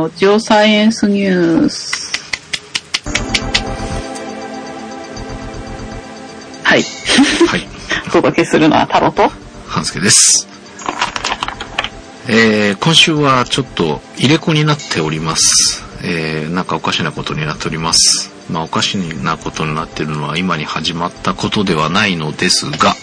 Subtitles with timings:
[0.00, 2.10] のジオサイエンスニュース。
[6.62, 6.82] はい。
[7.46, 7.68] はい。
[8.08, 9.30] お届けするのはタロと。
[9.68, 10.48] 半助です。
[12.28, 15.84] えー、今週はちょっと入れ子になっております。
[16.02, 18.30] えー、なんかおかしなことになっております。
[18.48, 22.96] まあおかしなことになっているのは今に始まったことではないのですが、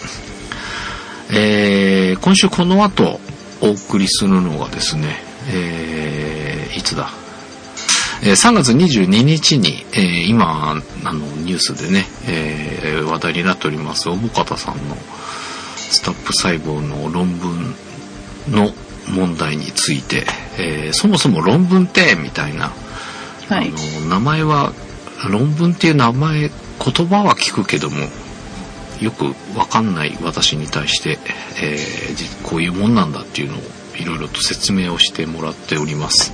[1.30, 3.20] えー、今週この後
[3.60, 6.37] お送りするのがですね、えー、
[6.76, 7.10] いつだ？
[8.22, 10.70] えー3月22日に、えー今
[11.04, 14.96] あのニュースでね、えー話題になっております小保方さんの
[15.76, 17.74] スタップ細胞の論文
[18.48, 18.72] の
[19.08, 20.24] 問題について、
[20.58, 22.72] えーそもそも論文ってみたいな、
[23.48, 23.68] はい。
[23.68, 24.72] あの名前は
[25.30, 26.50] 論文っていう名前言
[27.06, 27.96] 葉は聞くけども
[29.00, 31.18] よくわかんない私に対して、
[31.62, 33.60] えーじこういうもんなんだっていうのを
[33.98, 36.32] いろいろと説明をしてもらっております。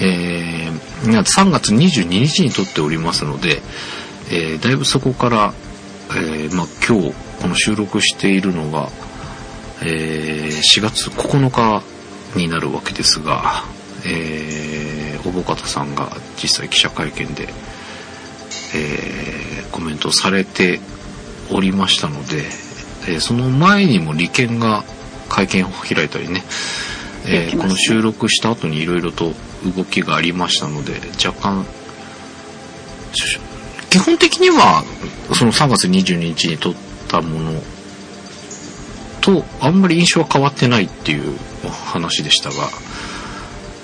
[0.00, 3.60] えー3月22日に撮っておりますので、
[4.30, 5.52] えーだいぶそこから、
[6.10, 8.88] えーまあ、今日この収録しているのが、
[9.82, 11.82] えー4月9日
[12.38, 13.64] になるわけですが、
[14.06, 17.48] えー、小保方さんが実際記者会見で、
[18.74, 20.80] えーコメントされて
[21.50, 22.44] おりましたので、
[23.08, 24.84] えーその前にも利権が
[25.32, 26.44] 会見を開いたりね、
[27.24, 29.32] えーこの収録した後にいろいろと
[29.74, 31.64] 動きがありましたので若干
[33.14, 33.38] し
[33.88, 34.84] 基本的には
[35.34, 36.74] その3月22日に撮っ
[37.08, 37.62] たもの
[39.22, 42.56] とあんまり印象は変わってないっていうお話でしたが、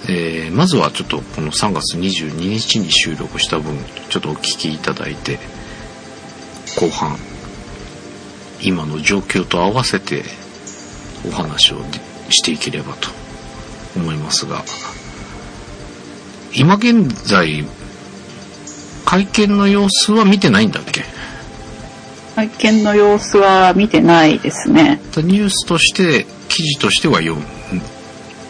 [0.09, 3.77] えーまずはちょっとこの3月22日に収録した分
[4.11, 5.39] ちょっとお聞きいただいて
[6.78, 7.17] 後半
[8.61, 10.25] 今の状況と合わせて
[11.27, 11.79] お話を
[12.31, 13.09] していければと
[13.97, 14.62] 思いますが
[16.55, 17.65] 今現在
[19.05, 21.03] 会見の様子は見てないんだっけ？
[22.37, 25.01] 会見の様子は見てないですね。
[25.17, 27.43] ニュースとして記事としては読む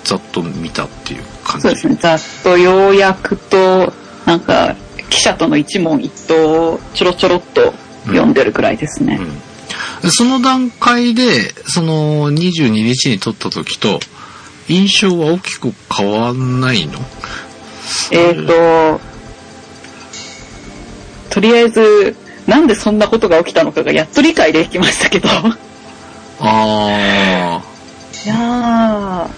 [0.04, 1.62] ざっと見たっていう感じ？
[1.62, 1.94] そうですね。
[1.94, 3.92] ざっと要約と、
[4.26, 4.74] なんか、
[5.10, 7.72] 記者との一問一答をちょろちょろっと
[8.06, 9.18] 読んでるくらいですね。
[9.20, 9.47] うんで
[10.10, 14.00] その段階でその22日に撮った時と
[14.68, 16.98] 印象は大きく変わんないの？
[18.10, 19.00] えっ、と、
[21.30, 22.16] とりあえず、
[22.46, 25.28] なんでそんなことが起きたのかがやっと理解できましたけど。
[25.28, 25.30] い
[26.40, 27.62] あ
[28.26, 29.30] や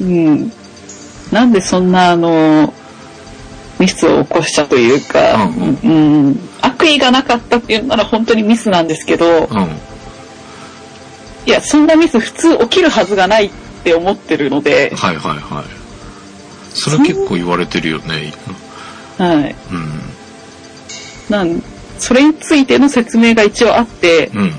[0.00, 0.04] ー、う
[0.34, 0.52] ん。
[1.30, 2.72] なんでそんなあの、
[3.78, 5.78] ミスを起こしたというか、うん。
[5.82, 9.68] うん、悪意がなかったっていうなら本当にミスなんですけど、あうん。
[11.46, 13.50] いや、そんなミス普通起きるはずがないっ
[13.82, 15.64] て思ってるので、はいはいはい。
[16.74, 18.32] それ結構言われてるよね
[19.18, 19.54] はい。
[19.70, 20.00] うん。
[21.30, 21.62] なん
[21.98, 24.52] それについての説明が一応あって、うん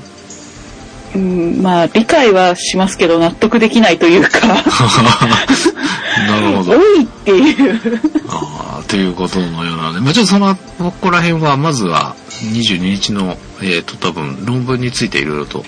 [1.16, 4.40] うん、まあ理解はしますけど納得できないというか、
[6.28, 8.00] なるほど多いっていう。
[8.30, 12.16] ああ、ということのようなので、まあ、ちょっとその、ここら辺は、まずは、
[12.54, 15.66] 22日の、えー、と、多分、論文についていろいろと、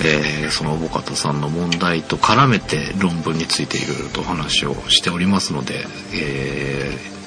[0.00, 7.18] えーその、小保方さんの問題と絡めて、論文についていろいろとお話をしておりますので、えー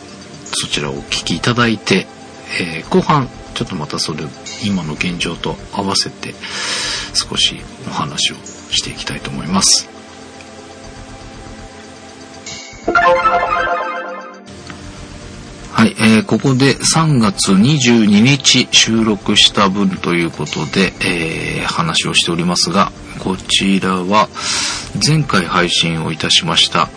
[0.54, 2.08] そちらをお聞きいただいて、
[2.60, 4.24] えー後半、ちょっとまたそれ、
[4.64, 6.34] 今の現状と合わせて、
[7.14, 9.90] 少しお話をしていきたいと思います。
[15.74, 24.30] はい、えーここで3月22日収録した分ということで、えー話をしておりますが、こちらは
[25.06, 26.90] 前回配信をいたしました、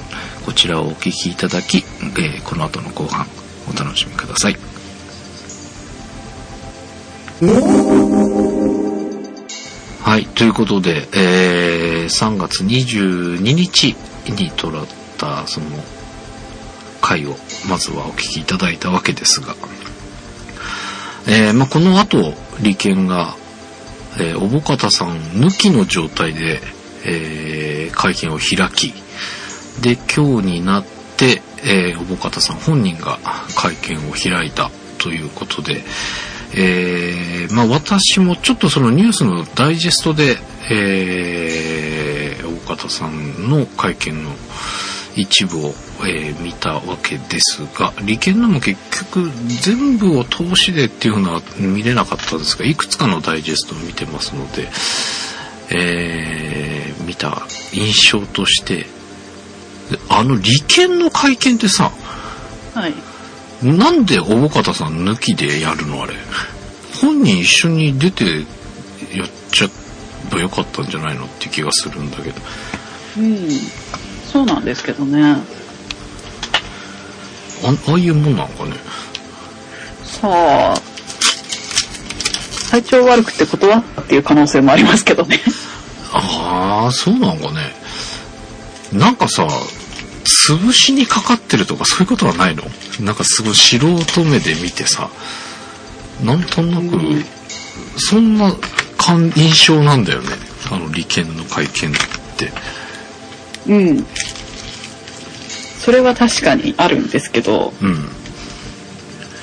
[0.46, 3.26] こちらをお聞きいただき、えこの後の後半、
[3.68, 4.56] お楽しみください。
[10.02, 13.96] はい、ということで、えー3月22日
[14.28, 14.86] に撮られ
[15.18, 15.66] た、その、
[17.00, 17.36] 回を、
[17.68, 19.56] まずはお聞きいただいたわけですが、
[21.28, 22.32] えーまあ、この後、
[22.62, 23.36] 利権が、
[24.18, 26.60] えー、おぼかたさん抜きの状態で、
[27.04, 28.94] えー会見を開き、
[29.80, 30.84] で、今日になっ
[31.16, 33.18] て、えー、おぼかたさん本人が
[33.56, 35.82] 会見を開いたということで、
[36.54, 40.36] えーまあ、私もちょっとそのニュースのダイジェストで、
[40.70, 44.30] えー、大方さんの会見の
[45.16, 45.74] 一部を、
[46.06, 49.30] えー見たわけですが、利権のも結局
[49.62, 54.68] 全部を通しでっていうのは見れなかったんですが、いくつかのダイジェストを見てますので、
[55.70, 58.86] えー見た印象として、で
[60.10, 61.90] あの利権の会見ってさ、
[62.74, 62.94] はい。
[63.62, 66.14] なんで大方さん抜きでやるのあれ？
[67.00, 72.40] 本人一緒に出てやっちゃえばよかったんじゃないのって気がするんだけど。
[73.18, 73.48] うん。
[74.30, 75.36] そうなんですけどね。
[77.64, 78.72] あああいうもんなのかね。
[80.04, 80.28] さ
[80.74, 80.80] あ、
[82.70, 85.40] 体調悪くて断ったっていう可能性もありますけどね。
[86.12, 87.72] ああ、そうなのかね。
[88.92, 89.46] なんかさ、
[90.48, 92.62] 潰しにかかってるとかそういうことはないの？
[93.00, 95.10] なんかすごい素人目で見てさ、
[96.22, 96.86] なんとなく、う
[97.18, 97.24] ん
[98.00, 98.54] そんな
[98.96, 100.28] 感印象なんだよね。
[100.70, 101.92] あの利権の会見っ
[102.36, 102.52] て。
[103.66, 104.06] うん。
[105.78, 108.08] それは確かにあるんですけど、うん。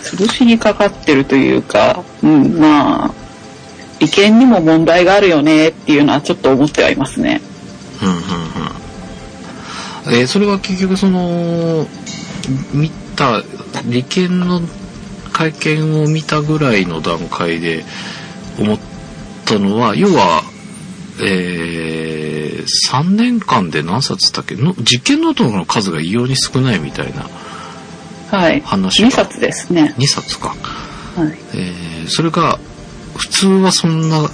[0.04, 3.12] 潰しにかかってるというか、うん、まあ、
[4.00, 7.42] 利権にも問題があるよねっていうのはちょっと思ってはいますね。
[8.02, 8.22] うんうんうん
[10.08, 11.88] えーそれは結局その
[12.74, 13.42] 見た
[13.86, 14.62] 利権の
[15.32, 17.84] 会見を見たぐらいの段階で
[18.60, 18.80] 思っ
[19.46, 20.44] たのは要は、
[21.22, 22.05] えー
[22.92, 24.56] 3年間で何冊だっけ？
[24.56, 27.28] の実験ノートの数が異様に少ないみたいな
[28.38, 28.62] はい。
[28.62, 29.94] 話が2冊ですね。
[29.98, 30.58] 2冊か、はい。
[31.54, 32.60] えーそれが
[33.16, 34.30] 普通はそんな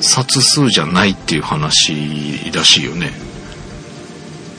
[0.00, 3.12] 冊数じゃないっていう話らしいよね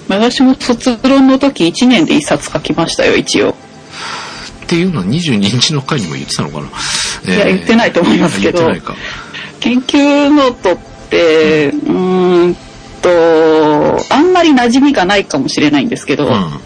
[0.08, 3.52] 私も卒論の時1年で1冊書きましたよ、一応。
[3.52, 3.56] っ
[4.68, 6.68] ていうのは22日の回にも言ってたのかな、
[7.34, 8.60] いや、言ってないと思いますけど。
[9.60, 12.56] 研究ノートって、うーん
[13.02, 16.32] と、あんまり馴染みがないかもしれないんですけど、うん。
[16.32, 16.60] は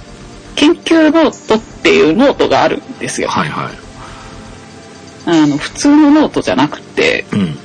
[0.55, 3.27] 研究ノートっていうノートがあるんですよ。
[3.27, 3.49] いはい。
[5.27, 7.57] あの、普通のノートじゃなくて、うん。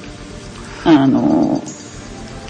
[0.85, 1.63] あの、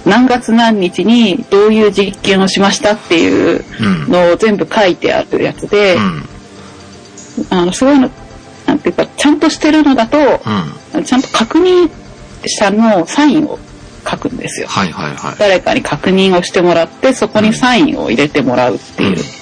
[0.06, 4.10] 何月何日にどういう実験をしましたっていううん。
[4.10, 6.28] のを全部書いてあるやつで、うん。
[7.50, 8.10] あの、そういうの、
[8.66, 10.18] なんていうか、ちゃんとしてるのだと、
[10.94, 11.04] うん。
[11.04, 11.90] ちゃんと確認
[12.46, 13.58] 者のサインを
[14.10, 14.68] 書くんですよ。
[14.68, 15.34] はいはいはい。
[15.38, 19.10] 誰かに確認をしてもらって、そこにサインを入れてもらうっていう。
[19.10, 19.40] うん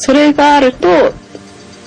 [0.00, 1.12] それがあると、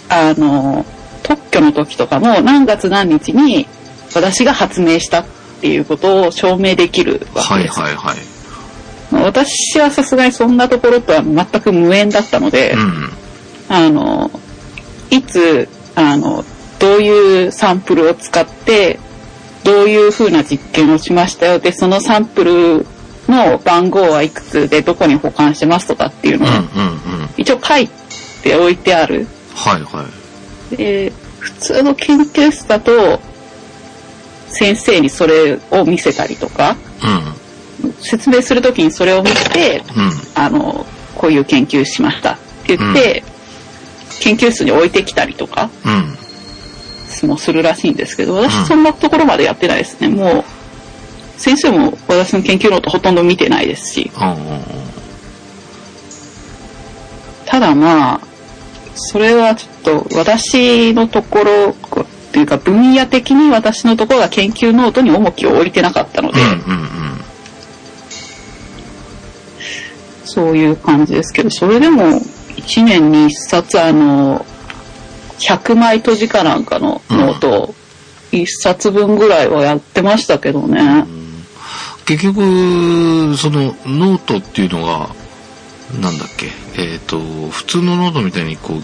[0.08, 0.86] あの、
[1.24, 3.68] 特許の時とかも何月何日に
[4.14, 5.26] 私が発明したっ
[5.62, 7.80] ていうことを証明できるわはいけです。
[7.80, 8.18] はいはい。
[9.24, 13.10] 私はさすがにそんなところとは全く無縁だったので、うん。
[13.70, 14.30] あの、
[15.10, 16.46] いつ、あの、
[16.78, 19.00] どういうサンプルを使って、
[19.64, 21.60] どういう風な実験をしましたよ。
[21.60, 22.86] で、そのサンプル
[23.28, 27.30] の番号はいくつでどこに保管してますとかっていうのをうんうんうん。
[27.38, 27.88] 一応書い
[28.42, 29.28] ておいてある。
[29.56, 30.06] はいは
[30.72, 30.76] い。
[30.76, 33.22] で、普通の研究室だと、
[34.48, 36.76] 先生にそれを見せたりとか、
[38.02, 40.04] 説明するときにそれを見て、うん。
[40.06, 40.12] うん。
[40.36, 43.24] あの、こういう研究しましたって言って、
[44.20, 45.70] 研究室に置いてきたりとか
[47.22, 47.30] うん。
[47.30, 50.08] もするらしいんですけど、うん私そんなところまでやってないですね。
[50.10, 50.44] もう、
[51.38, 54.12] 先生も私の研究ノートほとんど見てないですし。
[57.46, 58.22] ただまあ、
[58.96, 66.40] それはちょっと私のところっていうか分野的に私のところが研究ノートに重きを置いてなかったので、
[70.26, 74.46] そういう感じですけど、それでも1年に1冊あの、
[75.40, 77.76] 100枚綴じかなんかのノートを
[78.32, 80.82] 1冊分ぐらいはやってましたけどね。
[80.82, 81.46] うん。
[82.06, 85.10] 結局、そのノートっていうのが、
[86.02, 86.48] なんだっけ、
[86.82, 88.84] えっ、と、普通のノートみたいにこう、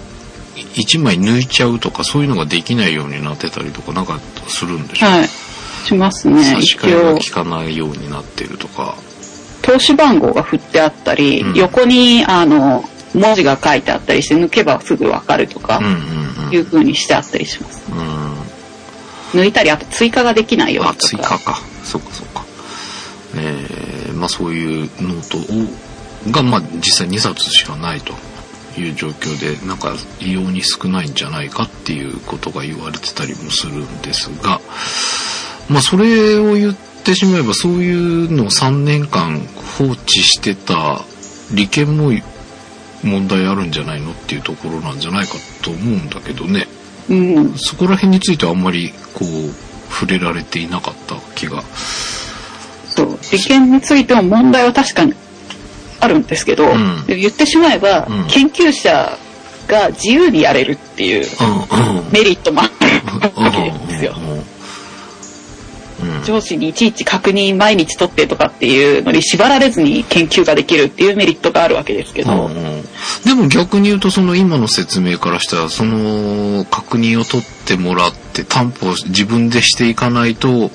[0.76, 5.08] 1枚抜いちゃうとかそういうのができないようになってたりとかなんかするんでしょ？
[5.08, 5.28] う、はい。
[5.86, 6.44] しますね。
[6.44, 8.96] 差し替えが効、かないようになってるとか。
[9.62, 16.54] 通し番号が振ってあったり、うん横に、あの、文字が書いてあったりして、抜けばすぐわかるとかうん、うんうん。
[16.54, 17.84] いう風にしてあったりします。
[17.92, 19.42] うん。
[19.42, 21.08] 抜いたり、あと追加ができないようあ、にとか。
[21.08, 21.60] 追加か。
[21.84, 22.46] そうかそうか。
[23.36, 25.38] えー、まあそういうノート
[26.30, 28.14] を、が、まあ実際2冊しかないと
[28.80, 34.62] いう状況で、なんか異様に少ないんじゃないかっていうことが言われてたりもするんですが、
[35.70, 36.74] まあそれを言っ
[37.04, 39.40] てしまえばそういうのを3年間
[39.78, 41.02] 放置してた
[41.54, 42.12] 利権も
[43.04, 46.68] 問題あるんじゃないのっていうところなんじゃないかと思うんだけどね。
[47.10, 47.54] うん。
[47.58, 51.64] そこら辺についてはあんまりこう触れられていなかった気が。
[52.90, 53.20] そう。
[53.32, 55.14] 利権についても問題は確かに
[56.00, 59.18] あるんですけど、ん言ってしまえば、うん研究者
[59.68, 61.26] が自由にやれるっていう。
[62.12, 64.16] メリットもあるわけですよ。
[64.18, 64.59] うん
[66.26, 72.84] 上司にいちいち確認毎日取ってとかっていうのに縛られずに研究ができるっていうメリットがあるわけですけど、うんうん。
[73.26, 80.72] でも逆に言うとその今の説明からしたらその確認を取ってもらって担保を自分でしていかないと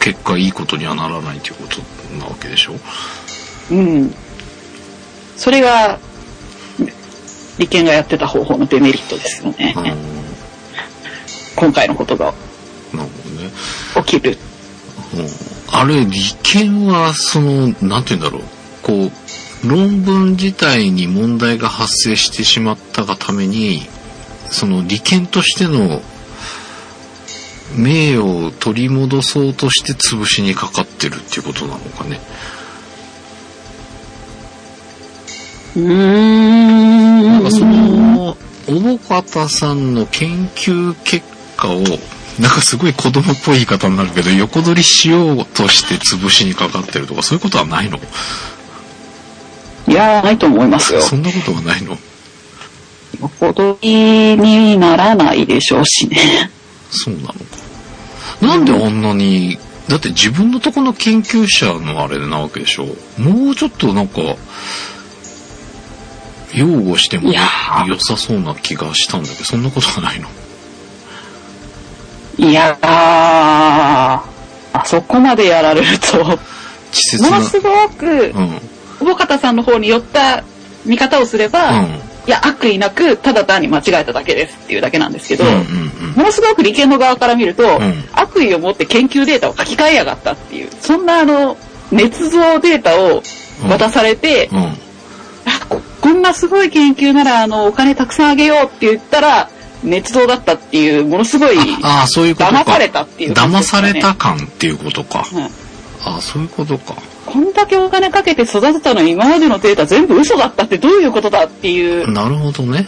[0.00, 1.80] 結果いいことにはならないということ
[2.18, 2.74] なわけでしょ？
[3.70, 4.14] うん。
[5.36, 5.98] それが、
[7.58, 9.74] 利権がやってた方法のデメリットですよね。
[9.76, 9.84] うん。
[11.56, 12.34] 今回のことが
[12.94, 13.50] なるほどね。
[14.06, 14.38] 起きる。
[15.16, 18.42] うんあれ、利権は、その、なんて言うんだろう。
[18.82, 19.10] こ
[19.64, 23.82] う、論文自体に問題が発生してしまったがために、
[24.50, 26.00] その利権としての
[27.76, 32.20] 名誉を取り戻そうとして潰しにかかってるっていうことなのかね。
[35.76, 37.22] うーん。
[37.24, 38.36] なんかその、
[38.66, 41.82] 小保方さんの研究結果を、
[42.40, 47.98] なんかすごい子供っぽい言い方になるけど、横取りしようとして潰しにかかってるとか、そういうことはないの？
[49.86, 51.00] いやー、ないと思いますよ。
[51.00, 51.96] そんなことはないの？
[53.40, 56.50] 踊りにならないでしょうしね。
[56.90, 57.34] そうなのか。
[58.40, 59.56] なんであんなに、
[59.88, 62.86] だって自分のとこの研究者のあれなわけでしょ？
[63.18, 64.20] もうちょっとなんか、
[66.52, 70.28] 擁護しても良さそうな気がしたんだけど、そんなことはないの？
[72.38, 74.24] いやー、あ
[74.84, 76.24] そこまでやられると。
[76.24, 76.38] も
[77.30, 78.12] のすごくう、ん。
[78.12, 78.60] うん。
[78.98, 80.44] 久保方さんの方に寄った
[80.84, 81.84] 見方をすれば、
[82.26, 91.56] いや、悪意なく、ただ単に間違えただけですっていうだけなんですけど、うんうんものすごく利権の側から見ると、ん悪意を持って研究データを書き換えやがったっていう、そんなあの、
[91.90, 93.22] 捏造データを
[93.68, 94.76] 渡されて、うん。
[96.00, 99.50] こんなすごい研究なら、あの、お金たくさんあげようって言ったら、
[99.84, 102.60] 捏造だったっていう、ものすごい、ああ、そういうことか。
[102.62, 105.26] 騙されたっていう感じ騙された感っていうことか。
[105.32, 105.48] うん
[106.06, 106.94] ああ、そういうことか。
[107.26, 112.86] こんだけお金かけて育てたのに今までのデータ全部嘘だったってどういうことだっていうなるほどね。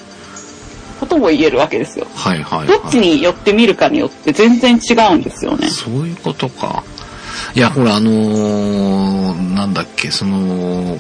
[1.01, 2.07] ことも言えるわけですよ。
[2.15, 2.69] はいはい、はい。
[2.69, 5.69] どっちに寄ってみるかによって全然違うんですよね。
[5.69, 6.85] そういうことか。
[7.55, 10.99] いや、ほら、あのーなんだっけ、その、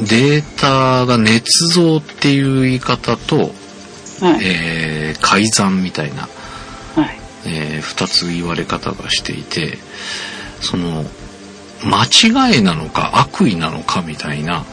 [0.00, 1.42] データが捏
[1.74, 3.52] 造っていう言い方と、
[4.20, 4.40] はい。
[4.42, 6.28] えー改ざんみたいな、
[6.94, 7.18] はい。
[7.46, 9.78] えー二つ言われ方がしていて、
[10.60, 11.04] その、
[11.84, 12.04] 間
[12.52, 14.64] 違いなのか悪意なのかみたいな、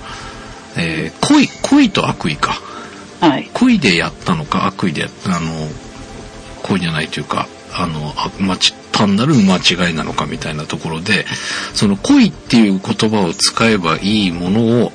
[0.77, 2.61] えー恋、恋と悪意か。
[3.19, 3.49] はい。
[3.53, 5.69] 恋でやったのか悪意でやった、あの、
[6.63, 8.29] 恋じゃないというか、あの、あ
[8.91, 11.25] 単なる間違いなのかみたいなところで、
[11.73, 14.93] その恋っていう言葉を使えばいいものを、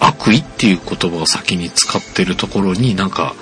[0.00, 3.34] 悪意っていう言葉を先に使ってるところになんか、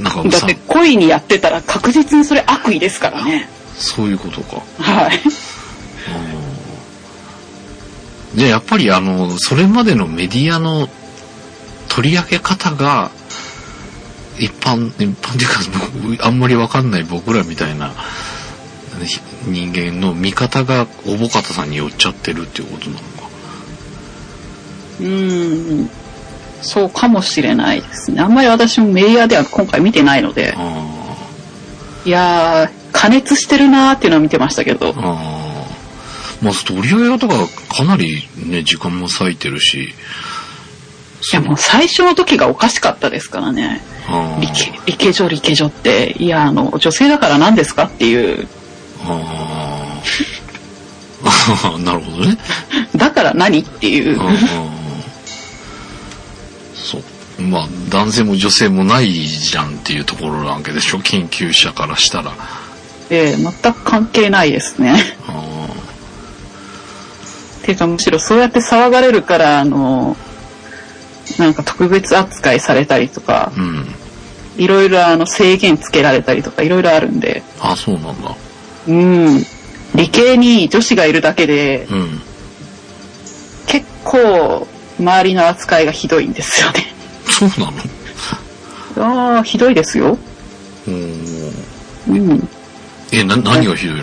[0.00, 3.48] なんかさだって、恋にやってたら確実にそれ悪意ですからね。
[3.76, 4.62] そういうことか。
[4.78, 5.10] は
[8.34, 8.38] い。
[8.38, 10.88] で、やっぱりあの、それまでのメディアの
[11.88, 13.10] 取り上げ方が、
[14.38, 15.60] 一般、一般っていうか、
[16.14, 17.92] 僕あんまりわかんない僕らみたいな
[19.04, 23.06] ひ人間の見方がおぼかたさんに寄っちゃってるっていうことなのか。
[25.00, 25.90] うーん。
[26.62, 28.20] そうかもしれないですね。
[28.20, 31.00] あんまり私もメディアでは今回見てないので、あ
[32.04, 35.50] いやー、加熱してるなーっていうのは見てましたけどあ。、ああ。
[36.42, 39.94] まあ、取り上げ方がかなりね、時間も割いてるし。
[41.32, 43.82] いやもう最初の時がおかしかったですからね。
[44.08, 48.48] ああリケ、リケジョ、リケジョって、いや、あの、女性だから何ですかっていう、
[49.04, 50.00] あ
[51.24, 51.78] あ。
[51.78, 52.38] なるほどね。
[52.96, 54.18] だから何っていう
[57.40, 62.32] まあ、男性も女性もないじゃんっていうところなわけでしょ、研究者からしたら。
[63.10, 65.16] えー、全く関係ないですね。
[65.26, 65.68] あ
[67.62, 70.16] ていうかむしろそうやって騒がれるから、あの、
[71.38, 73.94] なんか特別扱いされたりとかー、うん。
[74.56, 78.36] いろいろあの制限つけられたりとかいろいろあるんで、あ、そうなんだ。
[78.88, 79.44] うん。
[79.94, 82.20] 理系に女子がいるだけで、うん。
[83.66, 84.66] 結構
[84.98, 86.99] 周りの扱いがひどいんですよね。
[87.30, 87.72] そうなの？
[89.34, 90.18] ああ、ひどいですよ。
[90.86, 91.70] おー
[92.08, 92.48] うん。
[93.12, 93.96] え、な、何がひどい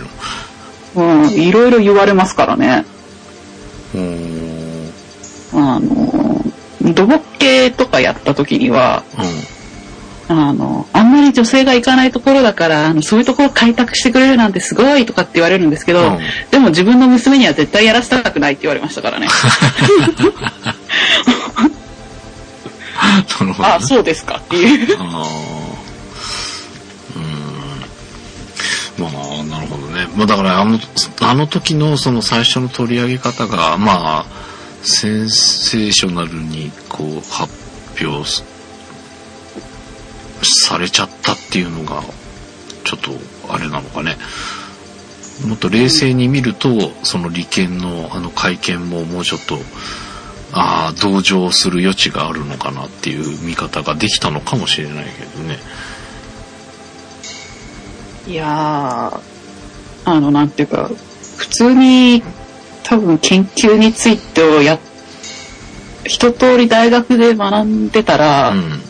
[0.95, 1.23] の？
[1.23, 2.85] うん、いろいろ言われますからね。
[3.93, 4.91] おー
[5.53, 6.43] あの、
[6.93, 9.03] 土木系とかやった時には、
[10.29, 10.37] うん。
[10.39, 16.19] あの、あんまり女性が行かないところだから、あのそういうところ開拓してくれるなんてすごいとかって言われるんですけど、うん
[16.51, 19.27] でも自分の娘には絶対やらせたくないって言われましたからね。
[23.39, 23.75] なるほど、ね。
[23.75, 24.97] あ、そうですかってい う。
[24.97, 25.07] ん
[28.97, 30.07] まあ、なるほどね。
[30.15, 30.79] まあだからあの、
[31.21, 34.25] あの時のその最初の取り上げ方が、まあ、
[34.81, 37.53] センセーショナルにこう発
[38.03, 38.43] 表す
[40.41, 42.03] されちゃったっていうのが、
[42.83, 43.11] ちょっと
[43.53, 44.17] あれなのかね。
[45.45, 49.59] もっと冷静に見ると、その利権のあの会見ももうちょっと、
[50.53, 55.57] ああ、同情する余地があるのかなっていう見方ができたのかもしれないけどね。
[58.27, 59.19] いやー、
[60.05, 60.89] あの、なんていうか、
[61.37, 62.23] 普通に
[62.83, 64.79] 多分研究についてをや、
[66.05, 68.81] 一通り大学で学んでたら、うん。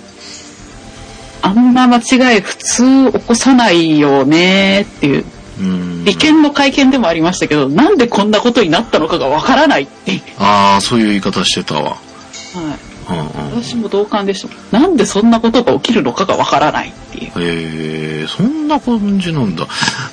[1.42, 5.26] あんな間違い普通起こさないよねっていう。
[5.60, 6.06] うん。
[6.06, 10.22] 利権の会見でもありましたけど、なんでこんなことになったのかがわからないって。
[10.40, 11.92] ああ、そういう言い方してたわ。
[11.92, 12.88] はい。
[13.10, 13.64] うんうん。
[13.64, 14.78] 私も同感でした。
[14.80, 17.32] なんでそんなことが起きるのかがわからないっていう。
[17.32, 19.68] へえ、そんな感じなんだ。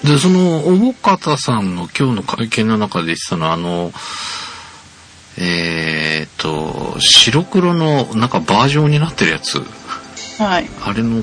[0.05, 3.93] で、その、おぼかたさんの今日の会見の中で言ってたのは、あの、
[5.37, 9.61] えー、と、白黒のなんかバージョンになってるやつ、
[10.39, 10.69] はい。
[10.85, 11.23] あれの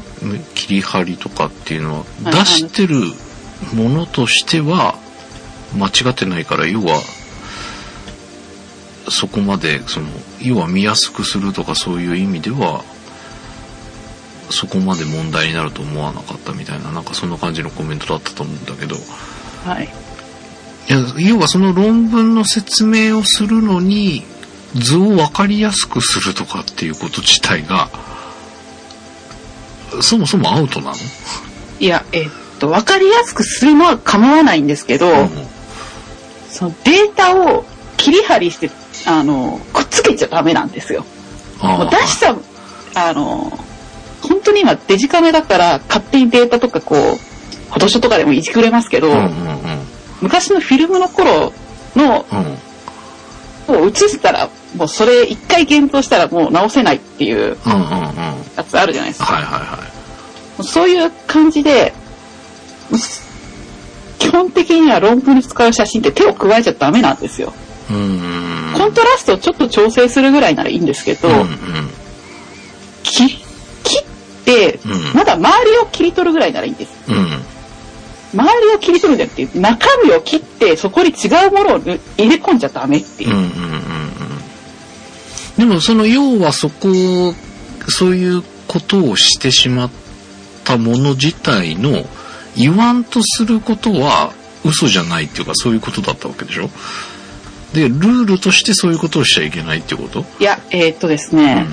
[0.56, 2.96] 切り張りとかっていうのは、はい出してる
[3.74, 4.96] ものとしては
[5.78, 7.02] 間違ってないから、要は、
[9.10, 10.08] そこまで、その、
[10.42, 12.84] 要は見やすくするとかそういう意味では、
[14.50, 18.96] そこまで問題になると思わなかったみたいな、なんかそんな感じのコメントだったと思うんだけど、
[19.66, 19.86] はい。
[20.90, 24.26] いや、要はその論文の説明をするのに、
[24.76, 27.90] 図を分かりやすくするとかっていうこと自体が、
[30.02, 30.96] そもそもアウトなの？
[31.80, 32.30] いや、えっ
[32.62, 35.08] と、わかりやすくするのは構わないんですけど、
[36.50, 37.66] そのデータを
[37.98, 38.70] 切り張りして、
[39.08, 41.04] あの、くっつけちゃダメなんですよ。
[41.60, 42.36] あもう出した、
[42.96, 43.52] あの、
[44.22, 49.32] 本当に今デジカメだから勝手にデータとかこう、フォトショーとかでもいじくれますけど、うんうんうん。
[50.22, 51.52] 昔のフィルムの頃
[51.96, 52.58] のうん。
[53.68, 57.58] を映したら、もうそれ一回検討したらもう直せないっていう
[58.58, 59.34] やつあるじゃないですか。
[59.34, 59.92] はいは
[60.64, 61.94] そういう感じで、
[64.20, 67.54] 基本的には論文に使う写真って手を加えちゃダメなんですよ。
[67.88, 71.48] コントラストをちょっと調整するぐらいならいいんですけど、うんうん。
[73.04, 73.28] き
[73.84, 74.04] 切っ
[74.46, 76.92] て、うんまだ周りを切り取るぐらいならいいんです。
[77.10, 77.42] うん。
[78.34, 81.98] 周りを切り取るんじゃなくて、中身を切ってそこに違うものを入
[82.30, 83.32] れ込んじゃダメっていう。
[83.32, 83.52] うんうん。
[85.58, 87.34] でもその要はそこを、
[87.88, 89.92] そういうことをしてしまっ
[90.64, 92.06] たもの自体の
[92.56, 94.34] 言わんとすることは
[94.66, 96.70] 嘘じゃないっていうかそういうことだったわけでしょ？
[97.74, 100.26] で、ルールとしてそういうことをしちゃいけないってこと？
[100.40, 101.66] いや、えーっとですね、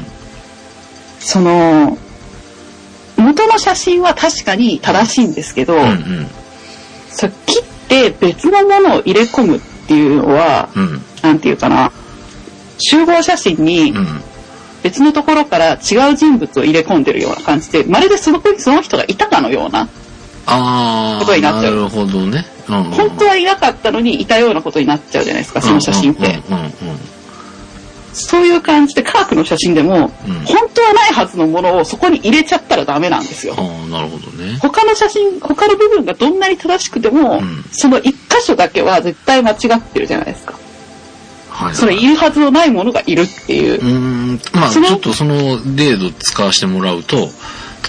[1.18, 1.98] その、
[3.16, 6.26] 元の写真は確かに正しいんですけど、うんうん。
[7.10, 11.02] そう切って別のものを入れ込むっていうのは、うん。
[11.22, 11.90] なんていうかな、
[12.78, 14.06] 集合写真にうん。
[14.84, 19.88] 別のところから違う人物を入れ込んでるような感じで、まるでその子にその人がいたかのような、
[20.48, 26.42] ことになっちゃうなるほどね、うんうん、本当はいなかったのにいたようなことになっちゃうじゃないですか、その写真って。
[26.48, 26.70] うんうんうん
[28.18, 33.54] そういう感じで科学の写真でも、うん本当はないはずのものをそこに入れちゃったらダメなんですよ。
[33.90, 40.54] なるほどね他の写真、他の部分がどんなに正しくても、うんその一箇所だけは絶対間違ってるじゃないですか。
[41.50, 43.78] はいそれいるはずのないものがいるっていうう。
[43.78, 47.16] ーんまあちょっとその例度使わせてもらうと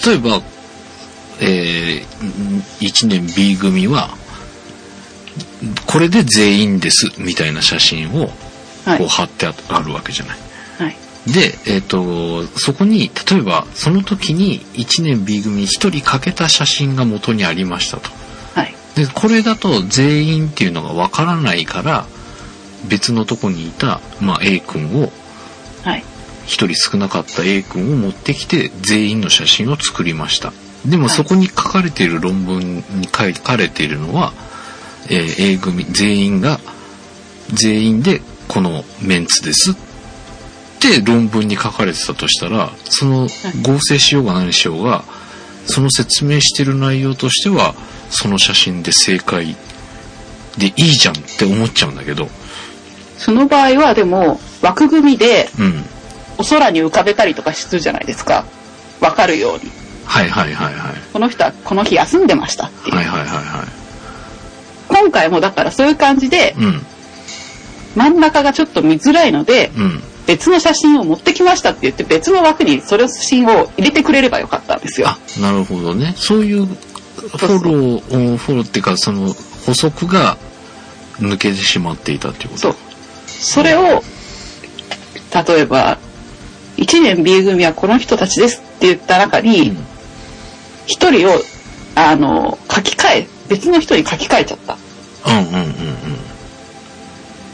[0.05, 0.41] 例えば、
[1.41, 4.09] えー、1年 B 組は
[5.85, 8.29] これで全員ですみたいな写真を
[8.85, 9.07] はいこう。
[9.07, 10.37] 貼ってああるわけじゃない。
[10.77, 10.97] はい。
[11.31, 18.09] で、えっ、と、そこに、例えば、その時に1年 B 組に1人欠けた写真が元にありましたと。
[18.55, 18.73] はい。
[18.95, 22.05] で、これだと全員っていうのがわからないから、
[22.87, 25.11] 別のとこにいた、まあ、A 君を、
[25.83, 26.03] はい。
[26.45, 30.51] 一人少なかった A 君を持ってきて全員の写真を作りました。
[30.85, 34.33] でもはいそこに書かれている論文に書かれているのは、
[35.09, 36.59] えー A 組全員が、
[37.53, 39.75] 全員でこのメンツですっ
[40.79, 43.27] て論文に書かれてたとしたら、その
[43.61, 45.03] 合成しようが何しようが、
[45.65, 47.75] その説明してる内容としては、
[48.09, 49.55] その写真で正解
[50.57, 52.27] でいいじゃんって思っちゃうんだけど、
[53.17, 55.85] その場合はでも、枠組みでうん。
[56.37, 58.45] お空に浮かべたりとかするじゃないですか。
[59.01, 59.78] わかるように。
[60.09, 60.93] はいはいはいはい。
[61.13, 62.95] この人はこの日休んでましたっていう。
[62.95, 63.63] はいはいはいは
[64.89, 66.63] 今回もだからそういう感じで、い。
[66.63, 66.85] うん。
[67.95, 70.01] 真ん中がちょっと見づらいので、うん。
[70.25, 76.13] 別の写真を持ってきましたって言って別の枠にそれを写真を入れてくれればよかったんですよあ。、なるほどね。
[76.17, 79.33] そういうフォロー、フォローっていうか、その
[79.65, 80.37] 補足が
[81.19, 82.61] 抜けてしまっていたっていうこと？
[82.61, 82.75] そう。
[83.27, 84.03] それを、
[85.47, 85.97] 例えば、
[86.77, 89.75] 1年 B 組はこの人たちですって言った中に、
[90.89, 91.33] 一人を、
[91.95, 94.75] あの、書き換え、別の人に書き換えちゃった。
[95.27, 95.37] うん。
[95.37, 95.69] うんうんうんうん。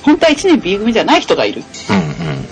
[0.04, 1.62] 本当は1年 B 組じゃない人がいる。
[1.90, 2.46] うんうん。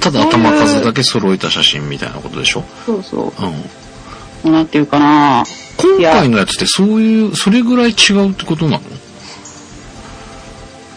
[0.00, 2.64] ただ頭数だけ揃えた写真みたいなことでしょ？
[2.84, 3.32] そうそ
[4.44, 4.50] うん。
[4.50, 4.52] う。
[4.52, 5.44] なんていうかな
[5.76, 8.82] 今回のやつってそういう、それぐらい違うってことなの？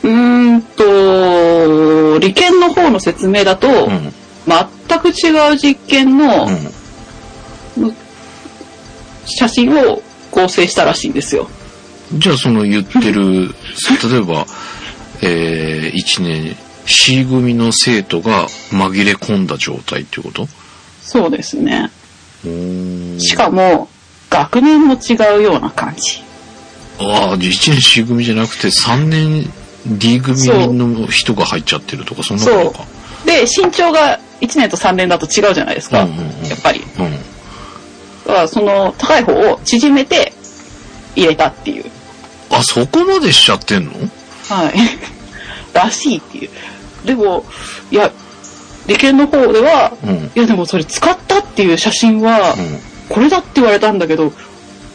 [0.03, 4.13] うーんと、理研の方の説明だと、うん。
[4.47, 6.57] 全く違う実験のうん。
[9.29, 11.49] 写真を合成したらしいんですよ。
[12.13, 13.53] じゃあその言ってる、
[14.11, 14.45] 例えば、
[15.21, 20.47] えー、1年 C 組の生徒が紛れ込んだ状態っていうこと？
[21.03, 21.91] そうですね。
[23.19, 23.89] しかも、
[24.29, 26.21] 学年も違うような感じ。
[26.99, 27.39] ああ、1
[27.71, 29.51] 年 C 組じゃなくて3年
[29.85, 30.37] D 組
[30.73, 32.85] の人が入っちゃってるとか、そんなことか。
[33.25, 36.03] で、身長が1年と3年だと違うじゃないですか。
[36.03, 36.83] うんうんうんやっぱり。
[36.99, 37.18] うん。
[38.29, 40.33] だからその高い方を縮めて
[41.15, 41.85] 入れたっていう。
[42.51, 43.91] あ、そこまでしちゃってんの？
[43.91, 44.73] はい。
[45.73, 46.49] らしいっていう。
[47.07, 47.43] でも、
[47.91, 48.11] いや、
[48.87, 50.31] 理研の方では、うん。
[50.35, 52.79] いやでもそれ使ったっていう写真は、うん。
[53.09, 54.31] これだって言われたんだけど、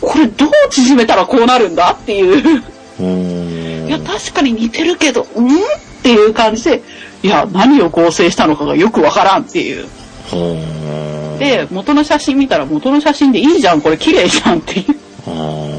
[0.01, 2.63] これどう縮めたらこうなるんだっていう。
[3.89, 5.57] いや、確かに似てるけど、うん？
[5.57, 5.59] っ
[6.05, 6.83] ていう感じで、
[7.25, 9.87] いや、何を合成したのかがよくわからんっていう。
[10.31, 14.97] ほーで、元の写真見たら元の写真でいいじゃん、これ綺麗じゃんっていう。
[15.27, 15.75] あー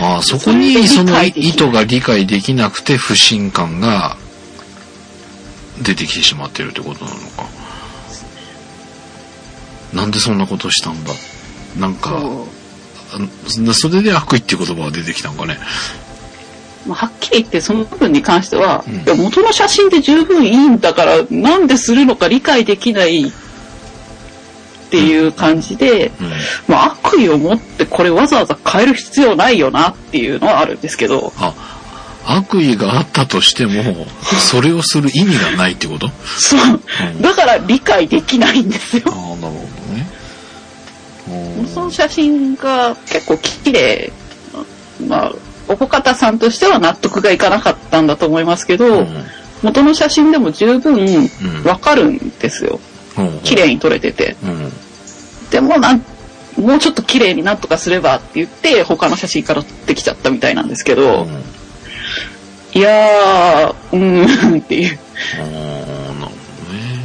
[0.00, 4.16] あー、そこにその意図が理解できなくて不信感が
[5.80, 7.46] 出てきてしまってるってことなのか。
[9.92, 11.12] なんでそんなことしたんだ
[11.78, 15.58] なんか、あそれで悪意って言葉が出てきたんかね。
[16.86, 23.32] まあはっきり言ってその部分に関しては、うんいや元の写真で十分いいんだから、なんでするのか理解できないっ
[24.90, 26.30] ていう感じで、うん。
[26.68, 31.54] まあ悪意を持ってこれわざわざ変える必要ないよなっていうのはあるんですけど、あ、
[32.26, 36.08] 悪意があったとしても、それをする意味がないってこと？
[36.38, 36.60] そう
[37.14, 37.18] う。
[37.18, 39.10] んだから理解できないんですよあ。
[39.10, 39.48] あ、なるほど
[39.94, 41.66] ね。
[41.72, 44.12] その写真が結構綺麗。
[45.08, 45.32] まあ、
[45.68, 49.24] おこかたさんとしては納得がいかなかったんだと思いますけど、うん
[49.62, 51.28] 元の写真でも十分
[51.64, 52.80] わかるんですよ。
[53.16, 54.36] うん綺麗に撮れてて。
[54.42, 54.72] うん。
[55.50, 56.04] でもなん、
[56.58, 61.28] もうちょっと綺麗になんとかすればって言って、他の写真から撮ってきちゃったみたいなんですけど、
[62.74, 64.98] いやー、うーんっていう。
[65.38, 67.04] ああ、なるほどね。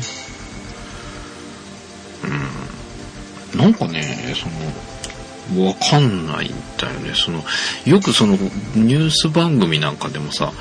[3.53, 3.59] うん。
[3.59, 4.53] なんかね、その、
[5.55, 7.13] わかんないんだよね。
[7.15, 7.43] その、
[7.85, 8.33] よくその、
[8.75, 10.51] ニュース番組なんかでもさ、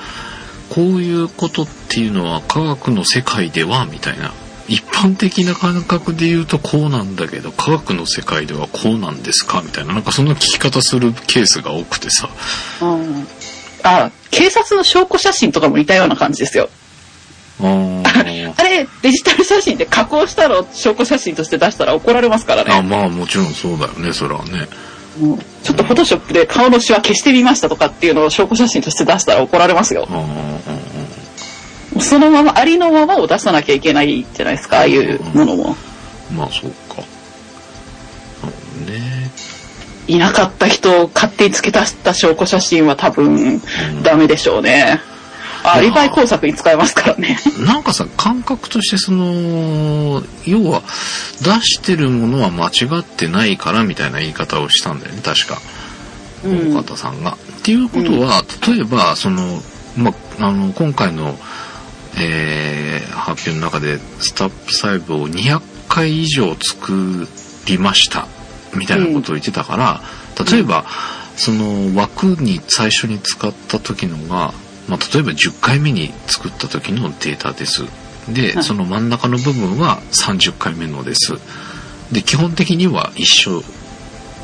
[0.69, 4.33] こういうことっていうのは科学の世界では、みたいな。
[4.69, 9.95] 一般的な感覚で言うとこうなんだけど、科学の世界ではこうなんですかみたいな。
[9.95, 12.29] なんかそんな聞き方するケースが多くてさ。
[12.83, 13.27] うん
[13.85, 16.69] あ、警察の証拠写真とかも似たような感じですよ。
[17.63, 22.89] あれ、デジタル写真で加工したのを証拠写真として出したら怒られますからあ、ね。
[22.89, 24.69] まあもちろんそうだよね、それはね。
[25.19, 30.07] もうちょっとフォトショップで顔のシワ消してみましたとかっていうのを証拠写真として出したら怒られますよ
[32.01, 35.77] そのまま、ありのままを出さなきゃいけないじゃないですか、ああいうものも。
[36.35, 37.01] まあそうか。
[38.87, 39.31] ね。
[40.07, 43.63] いなかった人を勝手に付け足した証拠写真は多分
[44.03, 45.01] ダメでしょうね。
[45.65, 47.39] アリバイ工作に使えますからね。
[47.67, 50.83] なんかさ、感覚としてその、要は、
[51.43, 55.61] 出してるものは間違ってないからみたいな言い方をしたんだよね、確か。
[56.45, 57.33] うん大方さんが。
[57.33, 59.63] っていうことは、例えば、その、
[59.97, 61.39] ま、あの、今回の、
[62.19, 62.87] えー
[63.27, 67.27] 発表の中で、スタップ細胞を200回以上作
[67.67, 68.29] りました、
[68.75, 70.01] みたいなことを言ってたから、
[70.49, 70.85] 例えば、
[71.37, 74.55] その枠に最初に使った時のが、
[74.89, 77.85] まあ、例えば10回目に作った時のデータです。
[78.29, 81.35] で、はいその真ん中の部分は30回目のです。
[82.13, 83.63] で、基本的には一緒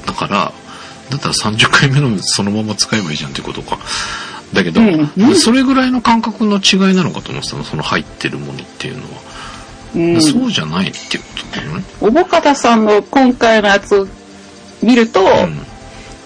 [0.06, 0.52] だから、
[1.10, 3.78] だったら30回目のそのまま使えばいいじゃんってことか。
[4.52, 9.08] だけど、うんうんそれぐらいの感覚の違いなのかと思ってたの、その入ってるものっていうのは。
[9.94, 11.84] うんそうじゃないっていうことだよね。
[12.00, 14.08] おぼかたさんの今回のやつを
[14.82, 15.66] 見ると、うん。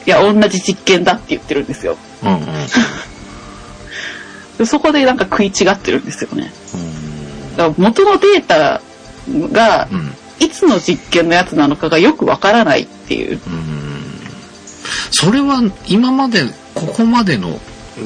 [0.07, 1.96] いや、同じ実験だって言ってるんですよ。
[2.22, 2.40] うんうん。
[4.59, 6.53] でそこでなんか食い違ってるんですよね。
[6.75, 6.77] う
[7.53, 8.81] んだから元のデータ
[9.53, 10.14] がうん。
[10.38, 13.40] いつの実験のやつなのかがよくわからないっていう。
[13.47, 13.87] うん
[15.11, 16.42] それは今まで
[16.75, 17.59] ここまでの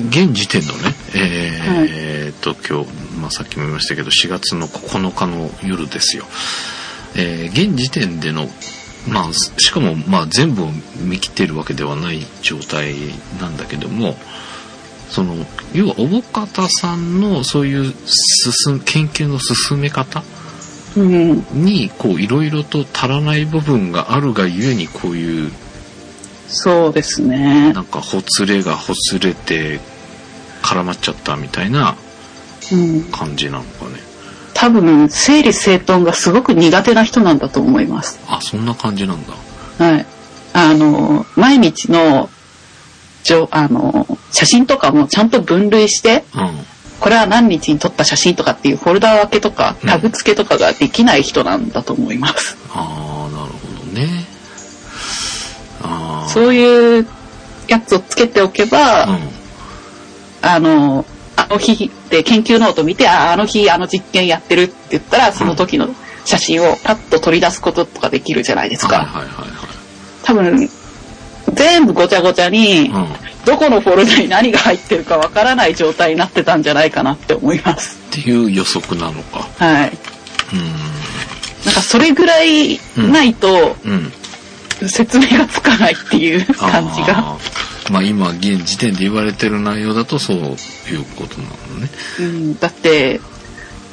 [0.08, 6.24] 現時点のねえーっと今日、まあ、さっきも言いましたけど4月の9日の夜ですよ、
[7.16, 8.46] えー現時点での
[9.08, 12.94] まあしかもまあ全部を見切っているわけではない状態
[13.40, 14.16] なんだけども
[15.10, 15.34] その
[15.74, 20.22] 要はおぼかたさんのそういう進む研究の進め方？
[20.96, 21.44] うん。
[21.52, 25.50] にこういろいろと足らない部分があるがゆえにこういう
[26.48, 27.72] そうですね。
[27.72, 29.80] なんかほつれがほつれて
[30.62, 31.96] 絡まっちゃったみたいな
[32.72, 33.02] うん。
[33.10, 34.00] 感じなのかね
[34.52, 38.20] 多分、整理整頓がすごく苦手な人なんだと思います。
[38.28, 39.32] あそんな感じなんだ
[39.78, 40.06] はい。
[40.52, 42.28] あの、毎日の、
[43.50, 46.66] あの、写真とかもちゃんと分類して、うん。
[47.00, 49.88] これは何日に撮った写真とかっていうフォルダ分けとかうん。
[49.88, 52.56] タグ付けとかができない人なんだと思います。
[52.72, 54.24] ああなるほどね。
[55.82, 57.06] ああそういう
[57.68, 59.18] やつをつけておけば、うん。
[60.42, 61.04] あの、
[61.36, 65.88] あの日で研究ノート見て、ああの日あの実験やってるって言ったら、その時の
[66.24, 68.98] 写真をパッと取り出すこととかできるじゃないですか。
[68.98, 69.48] はいはいはい。
[70.22, 70.70] 多分、
[71.54, 73.06] 全部ごちゃごちゃに、はい、うん、っ
[73.44, 77.98] どこのフォルダに何が入ってるかわからない状態になってたんじゃないかなって思います。
[78.10, 79.40] ていう予測なのか。
[79.58, 79.92] はい。
[79.92, 83.76] うなんかそれぐらいないと
[84.88, 87.36] 説明がつかないっていう感じが。
[87.90, 90.54] まあ今現時点で言われてる内容だとそういう
[91.16, 91.90] ことなのね。
[92.20, 93.20] うん、だって、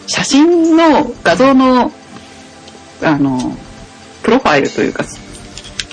[0.07, 1.91] 写真の画像の、
[3.01, 3.57] あの、
[4.23, 5.03] プロファイルというか、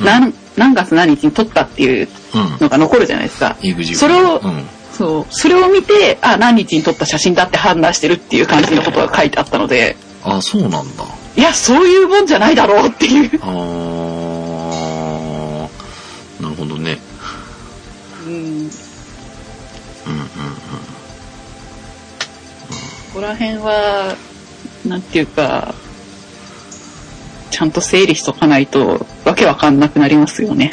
[0.00, 0.07] うん。
[0.07, 3.56] 何何月何日に撮ったっていううんのが残るじゃないですか。
[3.60, 5.34] EXIT それをうんそう。
[5.34, 11.04] それを見て、あ、何日に撮った写真だって判断してるっていう感じのことが書いてあったので、あそうなんだ
[11.36, 13.40] いや、そういうもんじゃないだろうっていう。
[13.42, 16.98] あーなるほどね
[18.26, 18.32] うん。
[18.32, 18.68] うんうんうん
[23.14, 24.16] ここら辺は、
[24.86, 25.74] なんていうか、
[27.54, 30.72] ちゃんと整理しとかないと、わけわかんなくなりますよね。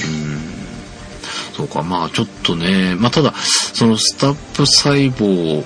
[1.56, 5.66] そうか、まあちょっとね、まあただ、そのスタップ細胞っ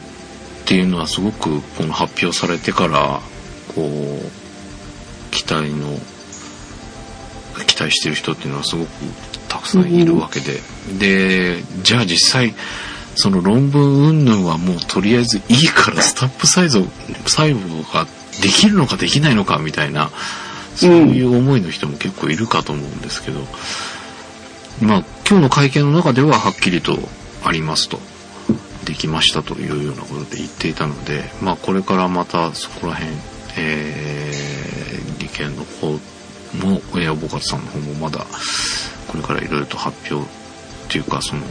[0.66, 3.22] ていうのはすごくこの発表されてから、
[3.74, 5.98] こう、期待の、
[7.66, 8.90] 期待してる人っていうのはすごく
[9.48, 10.60] たくさんいるわけで。
[11.00, 12.54] で、じゃあ実際、
[13.16, 16.84] その論文云々はもうとりあえずいいからスタップサイズ
[17.24, 18.06] 細胞が
[18.42, 20.12] できるのかできないのかみたいな、
[20.76, 23.40] そういう思いの人も結構いるかと思うんですけど、
[24.82, 26.98] まあ今日の会見の中でははっきりと
[27.44, 28.00] ありますと。
[28.86, 33.12] できましたというようなことで言っていたので、まあこれからまたそこら辺、
[33.58, 35.88] えー、理研の方
[36.64, 38.28] も、親ボカツさんの方もまだ
[39.08, 40.32] これからいろいろと発表っ
[40.90, 41.42] ていうかその、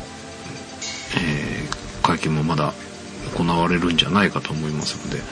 [1.17, 2.75] えー会見もまだ
[3.35, 5.23] 行われるんじゃないかと思いますので、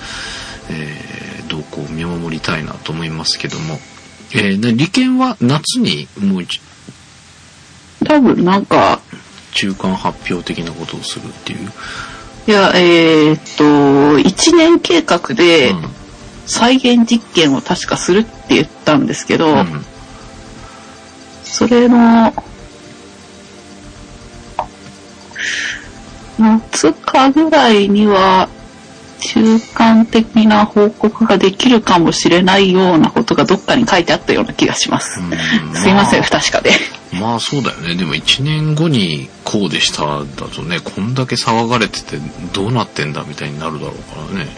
[0.71, 3.79] えー動向を見守りたいなと思いますけども、
[4.33, 6.61] えーで理研は夏にもう一
[8.05, 9.01] 多分なんか、
[9.53, 11.73] 中間発表的なことをするっていう。
[12.47, 13.65] いや、えーっと、
[14.19, 15.89] 1年計画でうん。
[16.45, 19.85] 再現実験を確かするって言ったんですけど、うん。
[21.45, 22.35] それの、
[26.39, 28.49] 夏かぐらいには、
[29.23, 35.21] 中間的な報告ができるかもしれないようなことがどっかに書いてあったような気がします。
[35.21, 36.71] うんすいません、あ不確かで。
[37.13, 37.95] まあそうだよね。
[37.95, 42.19] でも1年後にこうでしただとね、こんだけ騒がれてて
[42.53, 44.51] どうなってんだみたいになるだろうからね。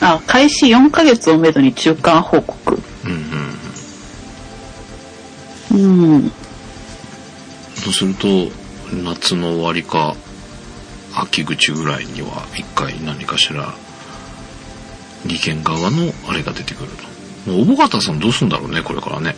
[0.00, 2.82] あ、開始4ヶ月をめどに中間報告。
[3.04, 3.12] うん
[5.72, 6.14] うん。
[6.14, 6.30] うん。
[7.84, 8.50] とすると、
[8.92, 10.14] 夏の終わりか、
[11.14, 13.74] 秋口ぐらいには一回何かしら、
[15.26, 16.90] 利権側のあれが出てくる
[17.46, 17.50] と。
[17.50, 19.34] もう、小保方さんどうすんだろうね、これからね。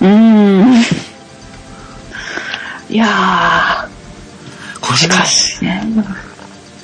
[0.00, 0.82] うーん。
[2.88, 5.86] いやー、しこれねかしね。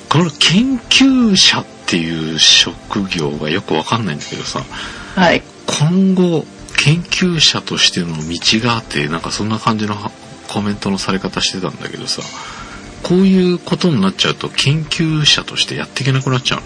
[0.09, 4.63] この研究者っていう職業がよくわかんないんだけどさ、
[5.15, 5.43] はい。
[5.65, 6.45] 今後、
[6.77, 10.11] 研究者としての道があって、なんかそんな感じのは
[10.47, 12.21] コメントのされ方してたんだけどさ、
[13.03, 16.61] こういうことになっちゃうと研究者としてやっていけなくなっちゃう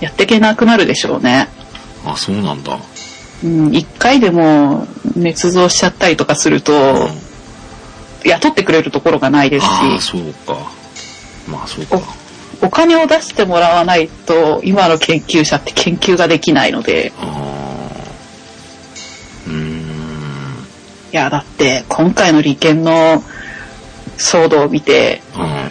[0.00, 1.48] やっていけなくなるでしょうね。
[2.04, 2.78] のあ、そうなんだ。
[3.44, 7.08] うん、一回でも捏造しちゃったりとかすると、
[8.24, 10.70] 雇ってくれるところがないですああ、し、そうか。
[11.48, 12.00] まあそうか。
[12.60, 17.30] お金を出してもらわないと、今の研究者って研究ができないので、ああ。
[19.48, 19.82] うーん。
[21.12, 23.24] いや、だって、今回の利権の
[24.18, 25.70] 騒動を見て、うん。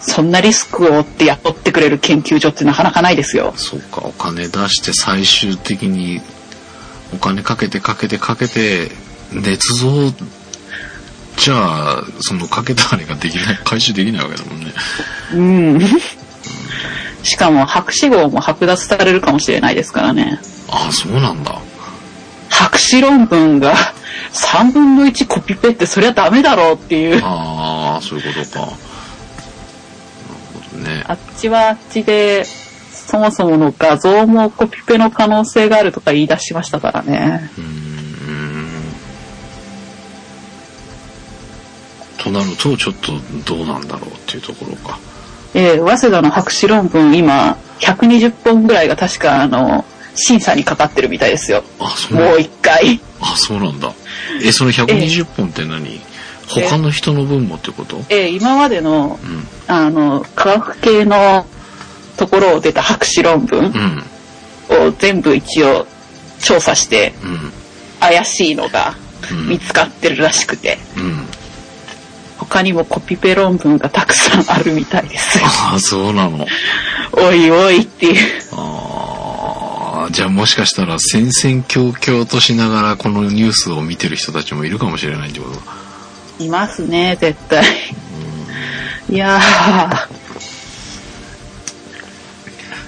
[0.00, 3.52] そんなリスクを負って雇ってくれる研究所ってなかなかないですよ。
[3.56, 6.22] そうか、お金出して最終的に
[7.12, 8.90] お金かけてかけてかけて、
[9.32, 10.12] 捏造
[11.36, 14.72] じゃあ、そのかけたあれができない、回収できないわけだもんね。
[15.34, 15.36] う
[15.78, 15.80] ん。
[17.22, 20.40] しかも、博士号も剥奪されるかもしれないですからね。
[20.68, 21.58] ああ、そうなんだ。
[22.48, 23.74] 博士論文が
[24.32, 27.20] 3分の1コピペってそりゃダメだろうっていう。
[27.22, 28.60] ああ、そういうことか。
[28.60, 28.72] なる
[30.70, 31.04] ほどね。
[31.06, 37.50] あっちはあっちで、そもそもの画像もコピペの可能性があるとか言い出しましたからね。
[37.58, 37.90] うーん。
[42.18, 43.12] となると、ちょっと
[43.46, 44.98] どうなんだろうっていうところか。
[45.54, 51.64] えー、早稲田の博士論文今、120本ぐらいが確かあの、審査にかかってるみたいですよ。
[51.80, 53.00] あ、そうもう一回。
[53.20, 53.92] あ、そうなんだ。
[54.42, 56.00] え、その120本って何、
[56.48, 58.02] 他の人の分もってこと？
[58.08, 59.46] えー、今までの、うん。
[59.66, 61.46] あの、科学系の
[62.16, 64.88] ところを出た博士論文うん。
[64.88, 65.86] を全部一応
[66.40, 67.52] 調査して、うん。
[68.00, 68.94] 怪しいのが
[69.30, 71.26] うん見つかってるらしくて、うん。
[72.38, 75.44] 他にもコピペ論文がたくさんあるみたいですよ。
[75.46, 76.46] ああ、そうなの。
[77.12, 78.42] おいおいっていう。
[78.52, 78.89] ああ、
[80.10, 85.76] じゃあもしかしたら戦々恐々としながらこのニュースを見てる人たちもいるかもしれないってことか。
[86.38, 87.64] いますね、絶対。
[89.10, 89.40] いや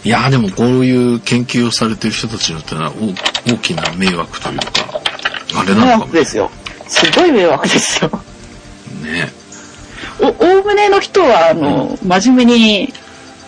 [0.04, 2.90] いやーでもこういう研究をされてる人たちにとっては
[3.46, 4.64] 大大きな迷惑というか、
[5.56, 6.50] あれー、迷なのかも惑ですよ。
[6.88, 8.10] すごい迷惑ですよ。
[9.02, 9.30] ね。
[10.20, 12.92] お、おおむねの人は、あの、真面目に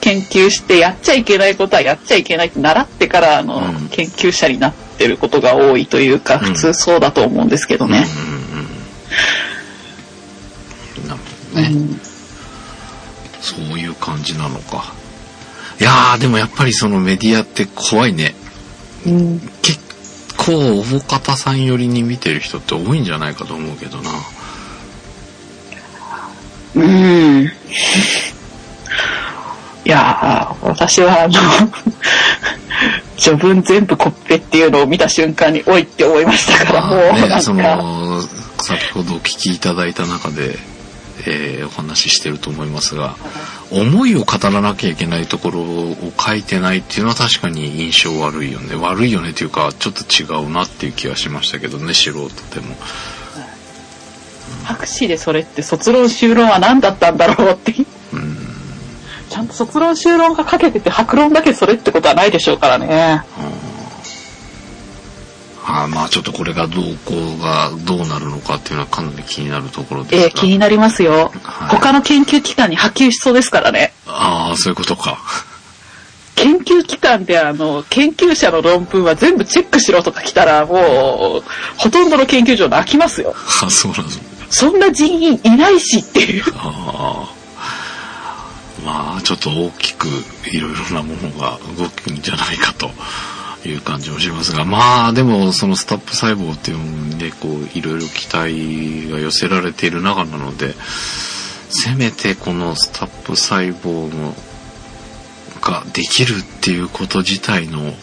[0.05, 8.05] 研究して、やっちゃいけないことはやっちゃいけないって習ってから、あの、うん研究者になってることが多いというか、うん普通そうだと思うんですけどね。
[11.03, 11.09] うん。
[11.09, 11.69] なるほどね。
[11.73, 12.01] うん
[13.40, 14.95] そういう感じなのか。
[15.79, 18.35] いやーでもやっぱりそのメディアって怖いね。
[19.07, 19.79] うん結
[20.37, 24.11] 構、おぼかたさん寄りに見てる人って多いんじゃないかと思うけどな。
[26.75, 27.53] うん。
[29.85, 31.40] いやー、私はあの、
[33.18, 38.23] 序文全部コッペっていうのを見た瞬間に、おいって思いましたから、もう、まあね、そなんか、の、
[38.62, 40.59] 先ほどお聞きいただいた中で、
[41.27, 43.16] えーお話ししてると思いますが、
[43.70, 48.77] 思いを語らなきゃいけないところを書いてないっていうのは確かに印象悪いよね。
[48.77, 52.77] 悪いよねっていうか、ちょっと違うなっていう気がしましたけどね、素人でも。
[54.64, 57.75] 博士でそれって卒論修論は何だったんだろうって。
[58.12, 58.54] うん。
[59.35, 63.25] ちゃんと卒論修論が書けてて、白論だけそれってことはないでしょうからね。
[65.67, 70.23] あーまあちょっとこれがどうこうがどうなるのかっていうのはかなり気になるところですが。
[70.27, 71.33] えー気になりますよ。
[71.42, 73.92] はい他の研究機関に波及しそうですからね。
[74.06, 75.19] ああ、そういうことか。
[76.37, 81.44] 研究機関であの、研究者の論文は全部チェックしろとか来たら、もう、
[81.77, 83.35] ほとんどの研究所泣きますよ。
[83.65, 84.21] あそうなんです。
[84.50, 86.44] そんな人員いないしっていう。
[86.54, 87.33] ああ。
[88.85, 90.06] まあちょっと大きく
[90.52, 92.90] いろいろなものが動くんじゃないかと
[93.68, 100.74] いう感じもしますが、まあでもそのスタップ細胞っていうのにね、こういろいろ期待が寄せられている中なので、
[101.70, 104.35] せめてこのスタップ細胞の
[105.60, 107.94] ができるっていうこと自体の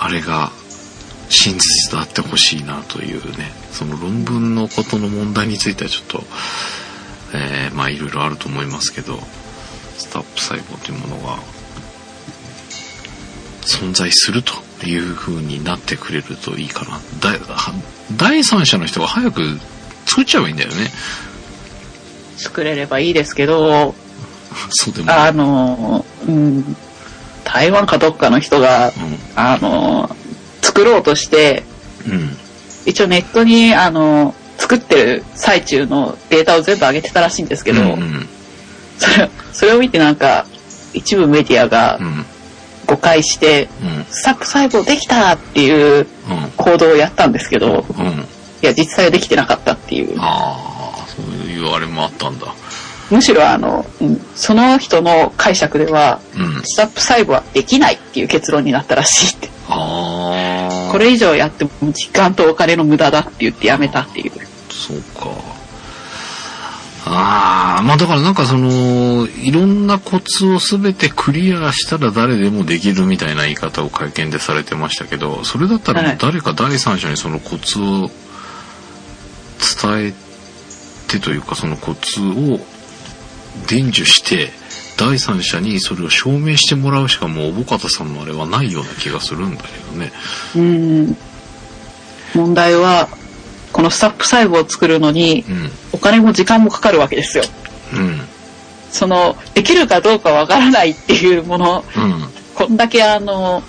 [0.00, 0.50] あれが
[1.28, 6.22] 真実であってほしいなというね、その論文のことの問題についてはちょっと、
[7.34, 9.20] えー、まあいろいろあると思いますけど、
[9.96, 11.38] スタップ細胞というものが
[13.62, 14.52] 存在すると
[14.86, 17.00] いう風になってくれるといいかな。
[18.16, 19.58] 第三者の人が早く
[20.06, 20.90] 作っちゃえばいいんだよね。
[22.36, 23.94] 作れればいいですけど、
[24.70, 26.76] そうでもあの、うん、
[27.44, 30.14] 台湾かどっかの人が、うん、あの、
[30.62, 31.64] 作ろうとして、
[32.06, 32.36] うん、
[32.86, 38.28] 一応ネットに、あの、作ってる最中のデータを全部上げてたらしいんですけど、うんうん、
[38.98, 40.46] それそれを見てなんか、
[40.92, 41.98] 一部メディアが
[42.86, 46.06] 誤解して、うん、スタップ細胞できたっていう
[46.56, 48.20] 行動をやったんですけど、うん、い
[48.62, 50.14] や、実際はできてなかったっていう。
[50.18, 52.46] ああ、そういうあれもあったんだ。
[53.10, 53.84] むしろあの、
[54.34, 59.48] その人の解釈では、うん、スタップ細胞はできないっていう結論になったらしいって。
[59.66, 64.32] これ以上やっても時間とお金の無駄だって言ってやめたっていう。
[64.70, 65.53] そうか。
[67.06, 78.10] ああ、まあだからなんかその、いろんなコツをすべてクリアしたら誰でもできるみたいな言い方を会見でされてましたけど、それだったら誰か第三者にそのコツを
[79.82, 80.14] 伝え
[81.08, 82.58] てというかそのコツを
[83.68, 84.50] 伝授して、
[84.96, 90.12] 第三者にそれを証明してもらうしかもう小方さんのあれはないような気がするんだけどね。
[90.56, 91.16] うん。
[92.34, 93.08] 問題は、
[93.74, 95.44] このスタップ細胞を作るのに、
[95.92, 97.44] お金も時間もかかるわけですよ。
[97.92, 98.20] うん。
[98.92, 103.64] その、できるかどうかわからないっていうもの、うん、こんだけあの、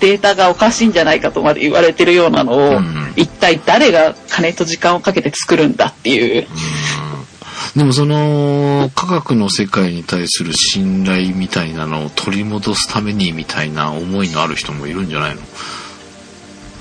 [0.00, 6.46] データがおかしいんじゃないかとまで言われてるようなのを、うん、一体誰が金と時間をかけて作るんだっていう。
[6.46, 7.12] うん
[7.76, 15.40] でもその科学の世界に対する信頼みたいなのを取り戻すためにみたいな思いのある人もいるんじゃないの？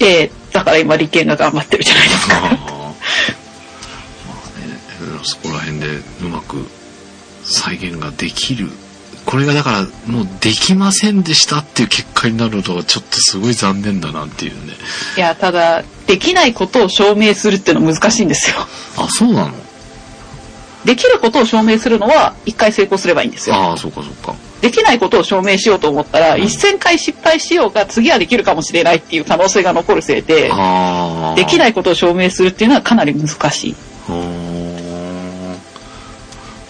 [0.02, 2.42] ええだから今利権が頑張ってるじゃないですか。
[2.42, 2.56] まあね、
[5.24, 5.88] そこら辺で
[6.24, 6.68] うまく
[7.44, 8.70] 再現ができる。
[9.26, 14.74] これがだからもうできませんでしたっていう結果になるとちょっとすごい残念だなっていうね。
[15.16, 18.58] いや、ただ、できないことを証明するっていうのは難しいんですよ。
[18.98, 19.54] あ、そうなの？
[20.86, 23.56] できることを証明するのは一回成功すればいいんですよ。
[23.56, 24.36] ああ、そうかそうか。
[24.62, 30.52] できないことを証明しようと思ったら、一千回失敗しようが次はできるかもしれないっていう可能性が残るせいで、
[31.36, 33.76] できないことを証明するっていうのはかなり難しい。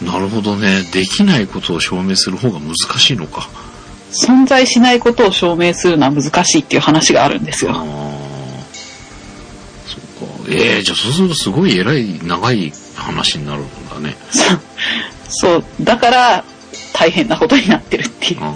[0.01, 0.83] なるほどね。
[0.91, 3.49] できないことを証明する方が難しいのか。
[4.11, 7.73] 存在しないことを証明するのは難しいっていう話があるんですよ。
[7.73, 7.85] そっ
[10.27, 10.49] か。
[10.49, 14.15] ええー、じゃあそうするとすごい偉い、長い話になるんだね。
[15.29, 15.63] そう。
[15.81, 16.43] だから、
[16.93, 18.39] 大変なことになってるっていう。
[18.41, 18.53] あ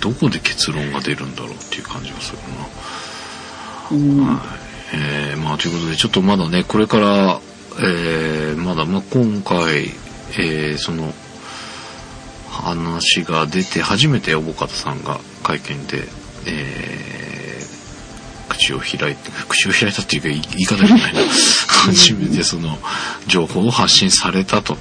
[0.00, 3.96] どこで結論が出るんだろうっていう感じがするな。
[3.96, 4.26] うん。
[4.26, 4.38] はい、
[4.94, 7.40] えー、まあということで、ちょっとまだね、これから、
[7.80, 9.86] えー、まだ、まあ今回、
[10.38, 11.12] えー、その、
[12.50, 16.02] 話が出て初めて小方さんが会見で、
[16.46, 21.20] えー、口を開いて、口を開いたっていうか言い方じゃないな。
[21.94, 22.78] 初めてその
[23.26, 24.76] 情報を発信されたと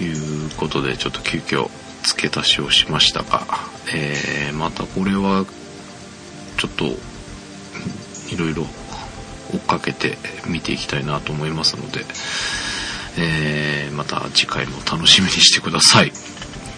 [0.00, 0.06] い
[0.46, 1.70] うことで、ちょっと急遽
[2.02, 3.46] 付け足しをしましたが、
[3.92, 5.44] えー、またこれは、
[6.58, 6.84] ちょっと、
[8.32, 8.66] いろいろ
[9.52, 10.16] 追っかけて
[10.46, 12.04] 見ていきたいなと思いますので、
[13.18, 16.12] えー、また次回も楽しみにしてください。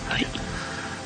[0.09, 0.27] はい。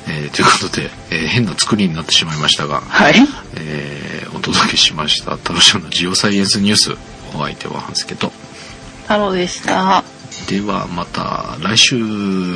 [0.07, 3.13] えー、ということで、えー、変な作りになってしまいましたが、はい。
[3.55, 6.97] えー、お届けしました、タロショのジオサイエンスニュース。
[7.35, 8.31] お相手はハンスケと。
[9.09, 10.03] 太郎でした。
[10.47, 11.97] ではまた来週、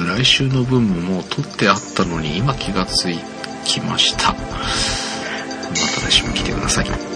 [0.06, 3.08] 来週の分ももう撮ってあったのに今気がつ
[3.66, 4.34] きました。
[4.34, 7.13] また来週も来てください。